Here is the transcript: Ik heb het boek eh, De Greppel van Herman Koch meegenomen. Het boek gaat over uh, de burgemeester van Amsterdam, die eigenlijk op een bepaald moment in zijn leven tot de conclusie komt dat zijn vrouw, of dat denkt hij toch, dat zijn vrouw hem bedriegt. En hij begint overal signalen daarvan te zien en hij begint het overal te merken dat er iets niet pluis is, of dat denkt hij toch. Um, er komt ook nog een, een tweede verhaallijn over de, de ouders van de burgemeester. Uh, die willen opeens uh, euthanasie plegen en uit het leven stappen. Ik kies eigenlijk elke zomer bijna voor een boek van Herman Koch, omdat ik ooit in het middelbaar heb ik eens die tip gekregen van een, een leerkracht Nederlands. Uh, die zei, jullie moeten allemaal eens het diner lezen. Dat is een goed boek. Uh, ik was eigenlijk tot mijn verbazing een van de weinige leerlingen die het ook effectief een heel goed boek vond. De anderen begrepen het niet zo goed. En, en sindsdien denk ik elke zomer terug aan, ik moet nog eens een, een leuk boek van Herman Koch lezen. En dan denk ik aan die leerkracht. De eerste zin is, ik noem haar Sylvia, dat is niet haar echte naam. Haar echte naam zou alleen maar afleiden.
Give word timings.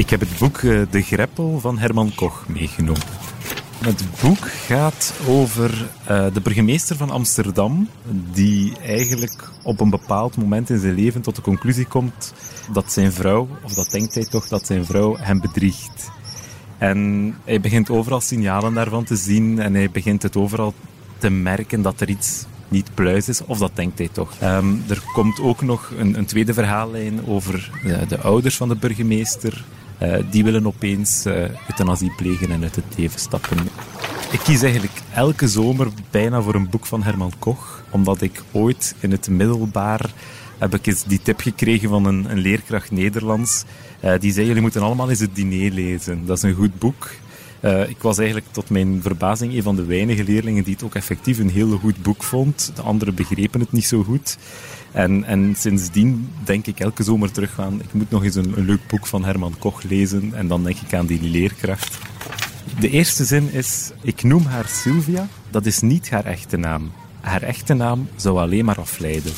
Ik 0.00 0.10
heb 0.10 0.20
het 0.20 0.38
boek 0.38 0.56
eh, 0.56 0.80
De 0.90 1.02
Greppel 1.02 1.60
van 1.60 1.78
Herman 1.78 2.14
Koch 2.14 2.48
meegenomen. 2.48 3.02
Het 3.78 4.04
boek 4.22 4.48
gaat 4.50 5.14
over 5.26 5.88
uh, 6.10 6.26
de 6.32 6.40
burgemeester 6.40 6.96
van 6.96 7.10
Amsterdam, 7.10 7.88
die 8.32 8.72
eigenlijk 8.78 9.50
op 9.62 9.80
een 9.80 9.90
bepaald 9.90 10.36
moment 10.36 10.70
in 10.70 10.78
zijn 10.78 10.94
leven 10.94 11.20
tot 11.20 11.36
de 11.36 11.42
conclusie 11.42 11.86
komt 11.86 12.32
dat 12.72 12.92
zijn 12.92 13.12
vrouw, 13.12 13.48
of 13.62 13.74
dat 13.74 13.90
denkt 13.90 14.14
hij 14.14 14.24
toch, 14.24 14.48
dat 14.48 14.66
zijn 14.66 14.84
vrouw 14.84 15.16
hem 15.16 15.40
bedriegt. 15.40 16.10
En 16.78 17.34
hij 17.44 17.60
begint 17.60 17.90
overal 17.90 18.20
signalen 18.20 18.74
daarvan 18.74 19.04
te 19.04 19.16
zien 19.16 19.58
en 19.58 19.74
hij 19.74 19.90
begint 19.90 20.22
het 20.22 20.36
overal 20.36 20.74
te 21.18 21.30
merken 21.30 21.82
dat 21.82 22.00
er 22.00 22.08
iets 22.08 22.44
niet 22.68 22.94
pluis 22.94 23.28
is, 23.28 23.44
of 23.44 23.58
dat 23.58 23.70
denkt 23.74 23.98
hij 23.98 24.08
toch. 24.12 24.32
Um, 24.42 24.82
er 24.88 25.02
komt 25.12 25.40
ook 25.40 25.62
nog 25.62 25.92
een, 25.98 26.18
een 26.18 26.26
tweede 26.26 26.54
verhaallijn 26.54 27.26
over 27.26 27.70
de, 27.82 28.06
de 28.08 28.18
ouders 28.18 28.56
van 28.56 28.68
de 28.68 28.76
burgemeester. 28.76 29.64
Uh, 30.02 30.16
die 30.30 30.44
willen 30.44 30.66
opeens 30.66 31.26
uh, 31.26 31.34
euthanasie 31.68 32.12
plegen 32.16 32.50
en 32.50 32.62
uit 32.62 32.76
het 32.76 32.84
leven 32.96 33.20
stappen. 33.20 33.58
Ik 34.30 34.40
kies 34.44 34.62
eigenlijk 34.62 35.00
elke 35.14 35.48
zomer 35.48 35.88
bijna 36.10 36.42
voor 36.42 36.54
een 36.54 36.70
boek 36.70 36.86
van 36.86 37.02
Herman 37.02 37.32
Koch, 37.38 37.84
omdat 37.90 38.20
ik 38.20 38.42
ooit 38.52 38.94
in 39.00 39.10
het 39.10 39.28
middelbaar 39.28 40.10
heb 40.60 40.74
ik 40.74 40.86
eens 40.86 41.04
die 41.04 41.22
tip 41.22 41.40
gekregen 41.40 41.88
van 41.88 42.04
een, 42.04 42.30
een 42.30 42.38
leerkracht 42.38 42.90
Nederlands. 42.90 43.64
Uh, 44.04 44.12
die 44.18 44.32
zei, 44.32 44.46
jullie 44.46 44.62
moeten 44.62 44.82
allemaal 44.82 45.10
eens 45.10 45.20
het 45.20 45.34
diner 45.34 45.72
lezen. 45.72 46.26
Dat 46.26 46.36
is 46.36 46.42
een 46.42 46.54
goed 46.54 46.78
boek. 46.78 47.10
Uh, 47.60 47.88
ik 47.88 47.98
was 47.98 48.18
eigenlijk 48.18 48.46
tot 48.50 48.70
mijn 48.70 49.02
verbazing 49.02 49.54
een 49.54 49.62
van 49.62 49.76
de 49.76 49.84
weinige 49.84 50.24
leerlingen 50.24 50.64
die 50.64 50.74
het 50.74 50.82
ook 50.82 50.94
effectief 50.94 51.38
een 51.38 51.50
heel 51.50 51.78
goed 51.78 52.02
boek 52.02 52.22
vond. 52.22 52.72
De 52.74 52.82
anderen 52.82 53.14
begrepen 53.14 53.60
het 53.60 53.72
niet 53.72 53.86
zo 53.86 54.02
goed. 54.02 54.38
En, 54.92 55.24
en 55.24 55.54
sindsdien 55.56 56.32
denk 56.44 56.66
ik 56.66 56.80
elke 56.80 57.02
zomer 57.02 57.32
terug 57.32 57.60
aan, 57.60 57.80
ik 57.80 57.92
moet 57.92 58.10
nog 58.10 58.24
eens 58.24 58.34
een, 58.34 58.58
een 58.58 58.64
leuk 58.64 58.86
boek 58.86 59.06
van 59.06 59.24
Herman 59.24 59.54
Koch 59.58 59.82
lezen. 59.82 60.34
En 60.34 60.48
dan 60.48 60.64
denk 60.64 60.76
ik 60.76 60.94
aan 60.94 61.06
die 61.06 61.22
leerkracht. 61.22 61.98
De 62.80 62.90
eerste 62.90 63.24
zin 63.24 63.52
is, 63.52 63.90
ik 64.02 64.22
noem 64.22 64.44
haar 64.44 64.68
Sylvia, 64.68 65.28
dat 65.50 65.66
is 65.66 65.80
niet 65.80 66.10
haar 66.10 66.24
echte 66.24 66.56
naam. 66.56 66.90
Haar 67.20 67.42
echte 67.42 67.74
naam 67.74 68.08
zou 68.16 68.38
alleen 68.38 68.64
maar 68.64 68.80
afleiden. 68.80 69.32